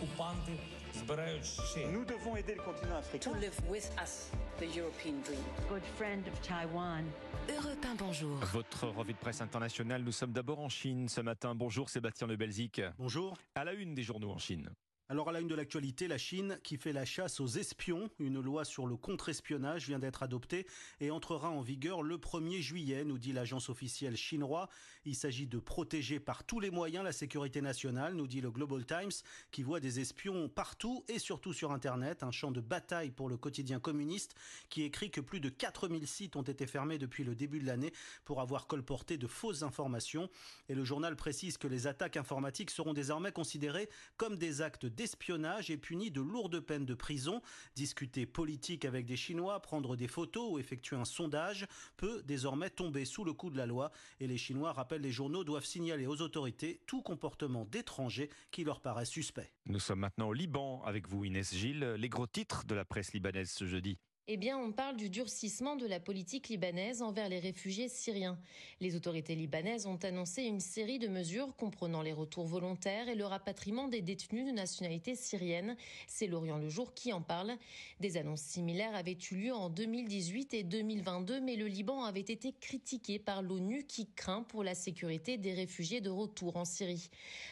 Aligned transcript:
окупанти 0.00 0.52
збирають 0.94 1.44
ще. 1.44 1.80
Nous 1.86 2.04
devons 2.04 2.36
aider 2.36 2.54
le 2.54 2.62
continent 2.70 2.98
africain. 3.02 3.30
to 3.32 3.34
live 3.44 3.56
with 3.74 3.86
us 4.04 4.30
the 4.58 4.68
European 4.78 5.16
dream. 5.26 5.44
good 5.68 5.86
friend 5.98 6.22
of 6.32 6.34
Taiwan. 6.48 7.04
Europe 7.48 7.84
1, 7.84 7.94
bonjour. 8.06 8.36
Votre 8.52 8.86
revue 8.88 9.12
de 9.12 9.18
presse 9.18 9.40
internationale, 9.40 10.02
nous 10.02 10.12
sommes 10.20 10.32
d'abord 10.32 10.60
en 10.60 10.68
Chine 10.68 11.08
ce 11.08 11.20
matin. 11.20 11.54
Bonjour 11.54 11.88
Sébastien 11.90 12.26
Le 12.26 12.36
Belzic. 12.36 12.80
Bonjour. 12.98 13.36
À 13.54 13.64
la 13.64 13.72
une 13.72 13.94
des 13.94 14.02
journaux 14.02 14.30
en 14.30 14.38
Chine. 14.38 14.68
Alors 15.11 15.27
à 15.27 15.33
la 15.33 15.41
une 15.41 15.49
de 15.49 15.55
l'actualité, 15.55 16.07
la 16.07 16.17
Chine 16.17 16.57
qui 16.63 16.77
fait 16.77 16.93
la 16.93 17.03
chasse 17.03 17.41
aux 17.41 17.47
espions. 17.47 18.09
Une 18.17 18.39
loi 18.39 18.63
sur 18.63 18.87
le 18.87 18.95
contre-espionnage 18.95 19.87
vient 19.87 19.99
d'être 19.99 20.23
adoptée 20.23 20.65
et 21.01 21.11
entrera 21.11 21.49
en 21.49 21.59
vigueur 21.59 22.01
le 22.01 22.15
1er 22.15 22.61
juillet, 22.61 23.03
nous 23.03 23.17
dit 23.17 23.33
l'agence 23.33 23.67
officielle 23.67 24.15
chinoise. 24.15 24.69
Il 25.03 25.15
s'agit 25.15 25.47
de 25.47 25.59
protéger 25.59 26.21
par 26.21 26.45
tous 26.45 26.61
les 26.61 26.71
moyens 26.71 27.03
la 27.03 27.11
sécurité 27.11 27.59
nationale, 27.61 28.13
nous 28.13 28.25
dit 28.25 28.39
le 28.39 28.51
Global 28.51 28.85
Times, 28.85 29.11
qui 29.51 29.63
voit 29.63 29.81
des 29.81 29.99
espions 29.99 30.47
partout 30.47 31.03
et 31.09 31.19
surtout 31.19 31.51
sur 31.51 31.73
Internet. 31.73 32.23
Un 32.23 32.31
champ 32.31 32.51
de 32.51 32.61
bataille 32.61 33.11
pour 33.11 33.27
le 33.27 33.35
quotidien 33.35 33.81
communiste 33.81 34.33
qui 34.69 34.83
écrit 34.83 35.11
que 35.11 35.19
plus 35.19 35.41
de 35.41 35.49
4000 35.49 36.07
sites 36.07 36.37
ont 36.37 36.41
été 36.41 36.65
fermés 36.65 36.97
depuis 36.97 37.25
le 37.25 37.35
début 37.35 37.59
de 37.59 37.65
l'année 37.65 37.91
pour 38.23 38.39
avoir 38.39 38.65
colporté 38.65 39.17
de 39.17 39.27
fausses 39.27 39.63
informations. 39.63 40.29
Et 40.69 40.73
le 40.73 40.85
journal 40.85 41.17
précise 41.17 41.57
que 41.57 41.67
les 41.67 41.85
attaques 41.85 42.15
informatiques 42.15 42.71
seront 42.71 42.93
désormais 42.93 43.33
considérées 43.33 43.89
comme 44.15 44.37
des 44.37 44.61
actes 44.61 44.85
d'espionnage 45.01 45.71
et 45.71 45.77
punis 45.77 46.11
de 46.11 46.21
lourdes 46.21 46.59
peines 46.59 46.85
de 46.85 46.93
prison. 46.93 47.41
Discuter 47.75 48.27
politique 48.27 48.85
avec 48.85 49.07
des 49.07 49.17
Chinois, 49.17 49.59
prendre 49.59 49.95
des 49.95 50.07
photos 50.07 50.51
ou 50.51 50.59
effectuer 50.59 50.95
un 50.95 51.05
sondage 51.05 51.65
peut 51.97 52.21
désormais 52.21 52.69
tomber 52.69 53.03
sous 53.03 53.23
le 53.23 53.33
coup 53.33 53.49
de 53.49 53.57
la 53.57 53.65
loi. 53.65 53.91
Et 54.19 54.27
les 54.27 54.37
Chinois, 54.37 54.73
rappellent 54.73 55.01
les 55.01 55.11
journaux, 55.11 55.43
doivent 55.43 55.65
signaler 55.65 56.05
aux 56.05 56.21
autorités 56.21 56.81
tout 56.85 57.01
comportement 57.01 57.65
d'étrangers 57.65 58.29
qui 58.51 58.63
leur 58.63 58.79
paraît 58.79 59.05
suspect. 59.05 59.51
Nous 59.65 59.79
sommes 59.79 60.01
maintenant 60.01 60.27
au 60.27 60.33
Liban 60.33 60.83
avec 60.83 61.07
vous 61.07 61.25
Inès 61.25 61.51
Gilles. 61.51 61.95
Les 61.97 62.09
gros 62.09 62.27
titres 62.27 62.63
de 62.65 62.75
la 62.75 62.85
presse 62.85 63.13
libanaise 63.13 63.49
ce 63.49 63.65
jeudi. 63.65 63.97
Eh 64.33 64.37
bien, 64.37 64.57
on 64.57 64.71
parle 64.71 64.95
du 64.95 65.09
durcissement 65.09 65.75
de 65.75 65.85
la 65.85 65.99
politique 65.99 66.47
libanaise 66.47 67.01
envers 67.01 67.27
les 67.27 67.39
réfugiés 67.39 67.89
syriens. 67.89 68.39
Les 68.79 68.95
autorités 68.95 69.35
libanaises 69.35 69.87
ont 69.87 69.97
annoncé 69.97 70.43
une 70.43 70.61
série 70.61 70.99
de 70.99 71.09
mesures 71.09 71.53
comprenant 71.57 72.01
les 72.01 72.13
retours 72.13 72.45
volontaires 72.45 73.09
et 73.09 73.15
le 73.15 73.25
rapatriement 73.25 73.89
des 73.89 74.01
détenus 74.01 74.45
de 74.47 74.53
nationalité 74.53 75.15
syrienne. 75.15 75.75
C'est 76.07 76.27
Lorient 76.27 76.59
Le 76.59 76.69
Jour 76.69 76.93
qui 76.93 77.11
en 77.11 77.19
parle. 77.21 77.57
Des 77.99 78.15
annonces 78.15 78.39
similaires 78.39 78.95
avaient 78.95 79.17
eu 79.31 79.35
lieu 79.35 79.53
en 79.53 79.69
2018 79.69 80.53
et 80.53 80.63
2022, 80.63 81.41
mais 81.41 81.57
le 81.57 81.67
Liban 81.67 82.05
avait 82.05 82.21
été 82.21 82.53
critiqué 82.53 83.19
par 83.19 83.41
l'ONU 83.41 83.83
qui 83.83 84.07
craint 84.13 84.43
pour 84.43 84.63
la 84.63 84.75
sécurité 84.75 85.37
des 85.37 85.53
réfugiés 85.53 85.99
de 85.99 86.09
retour 86.09 86.55
en 86.55 86.63
Syrie. 86.63 87.09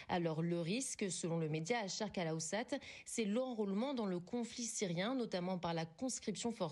Alors, 0.07 0.41
le 0.41 0.61
risque, 0.61 1.11
selon 1.11 1.39
le 1.39 1.49
média 1.49 1.79
Achar 1.79 2.09
Kalaoussat, 2.09 2.79
c'est 3.03 3.25
l'enrôlement 3.25 3.93
dans 3.93 4.05
le 4.05 4.21
conflit 4.21 4.63
syrien, 4.63 5.13
notamment 5.13 5.57
par 5.57 5.73
la 5.73 5.83
conscription 5.85 6.53
forcée. 6.53 6.68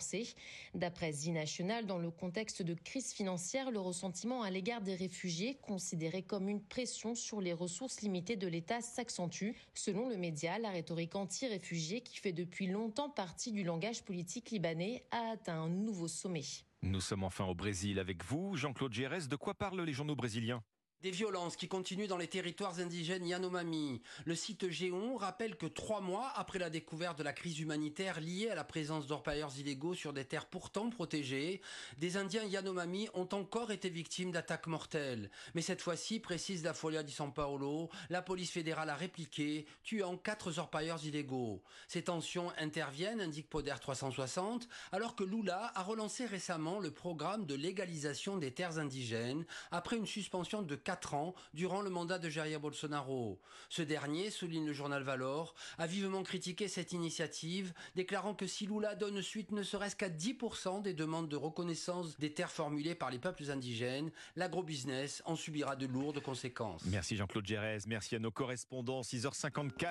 D'après 0.74 1.12
Z-National, 1.12 1.86
dans 1.86 1.98
le 1.98 2.12
contexte 2.12 2.62
de 2.62 2.74
crise 2.74 3.14
financière, 3.14 3.72
le 3.72 3.80
ressentiment 3.80 4.44
à 4.44 4.50
l'égard 4.50 4.82
des 4.82 4.96
réfugiés, 4.96 5.56
considéré 5.62 6.22
comme 6.22 6.50
une 6.50 6.62
pression 6.62 7.16
sur 7.16 7.42
les 7.42 7.54
ressources 7.54 8.02
limitées 8.02 8.36
de 8.36 8.48
l'État, 8.48 8.82
s'accentue. 8.82 9.52
Selon 9.74 10.10
le 10.10 10.18
média, 10.18 10.60
la 10.60 10.72
rhétorique 10.72 11.16
anti-réfugiés, 11.16 12.02
qui 12.02 12.18
fait 12.18 12.34
depuis 12.34 12.68
longtemps 12.68 13.10
partie 13.10 13.52
du 13.52 13.64
langage 13.64 14.04
politique 14.04 14.52
libanais, 14.52 15.04
a 15.12 15.32
atteint 15.32 15.62
un 15.62 15.70
nouveau 15.70 16.08
sommet. 16.08 16.44
Nous 16.84 17.02
sommes 17.02 17.24
enfin 17.24 17.46
au 17.46 17.56
Brésil 17.56 18.00
avec 18.00 18.24
vous, 18.24 18.56
Jean-Claude 18.56 18.94
Gérès. 18.94 19.28
De 19.28 19.36
quoi 19.36 19.54
parlent 19.54 19.82
les 19.82 19.94
journaux 19.94 20.16
brésiliens? 20.16 20.64
Des 21.04 21.12
violences 21.12 21.56
qui 21.56 21.68
continuent 21.68 22.08
dans 22.08 22.18
les 22.18 22.28
territoires 22.28 22.80
indigènes 22.80 23.28
Yanomami. 23.28 24.02
Le 24.26 24.36
site 24.36 24.70
Géon 24.70 25.16
rappelle 25.16 25.56
que 25.56 25.68
trois 25.68 26.02
mois 26.02 26.32
après 26.36 26.58
la 26.58 26.72
découverte 26.72 27.20
de 27.20 27.24
la 27.24 27.34
crise 27.34 27.60
humanitaire 27.60 28.20
liée 28.20 28.50
à 28.50 28.56
la 28.56 28.64
présence 28.64 29.06
d'orpailleurs 29.06 29.52
illégaux 29.60 29.94
sur 29.94 30.12
des 30.12 30.26
terres 30.26 30.48
pourtant 30.48 30.90
protégées, 30.90 31.62
des 32.00 32.18
Indiens 32.18 32.46
Yanomami 32.46 33.10
ont 33.14 33.30
encore 33.32 33.72
été 33.72 33.90
victimes 33.90 34.32
d'attaques 34.32 34.68
mortelles. 34.68 35.30
Mais 35.54 35.62
cette 35.62 35.82
fois-ci, 35.82 36.20
précise 36.20 36.64
la 36.64 36.74
Folia 36.74 37.04
di 37.04 37.12
San 37.12 37.32
Paolo, 37.32 37.90
la 38.10 38.24
police 38.24 38.52
fédérale 38.52 38.90
a 38.90 38.96
répliqué, 38.96 39.68
tuant 39.84 40.18
quatre 40.18 40.58
orpailleurs 40.58 41.04
illégaux. 41.06 41.62
Ces 41.88 42.04
tensions 42.04 42.52
interviennent, 42.58 43.22
indique 43.22 43.50
Poder 43.50 43.76
360, 43.80 44.68
alors 44.92 45.16
que 45.16 45.24
Lula 45.24 45.72
a 45.76 45.84
relancé 45.84 46.26
récemment 46.26 46.80
le 46.80 46.90
programme 46.92 47.46
de 47.46 47.54
légalisation 47.54 48.38
des 48.38 48.52
terres 48.52 48.80
indigènes 48.80 49.46
après 49.70 49.98
une 49.98 50.08
suspension 50.08 50.64
de 50.64 50.76
4 50.88 51.16
ans 51.16 51.36
durant 51.54 51.82
le 51.82 51.90
mandat 51.90 52.18
de 52.18 52.30
Jair 52.30 52.62
Bolsonaro. 52.62 53.42
Ce 53.68 53.82
dernier, 53.82 54.30
souligne 54.30 54.66
le 54.66 54.72
journal 54.72 55.04
Valor, 55.04 55.54
a 55.78 55.86
vivement 55.86 56.24
critiqué 56.24 56.70
cette 56.70 56.94
initiative, 56.94 57.74
déclarant 57.96 58.34
que 58.34 58.48
si 58.48 58.68
Lula 58.68 58.96
donne 58.96 59.22
suite 59.22 59.52
ne 59.52 59.64
serait-ce 59.64 59.98
qu'à 59.98 60.08
10% 60.08 60.82
des 60.82 60.94
demandes 60.94 61.28
de 61.28 61.36
reconnaissance 61.36 62.18
des 62.20 62.34
terres 62.34 62.54
formulées 62.54 62.96
par 62.96 63.12
les 63.12 63.20
peuples 63.20 63.52
indigènes, 63.52 64.12
l'agrobusiness 64.38 65.22
en 65.26 65.36
subira 65.36 65.76
de 65.76 65.88
lourdes 65.88 66.22
conséquences. 66.22 66.84
Merci 66.86 67.18
Jean-Claude 67.18 67.46
Gérès, 67.46 67.86
merci 67.86 68.16
à 68.16 68.20
nos 68.20 68.32
correspondants. 68.32 69.02
6h54. 69.02 69.86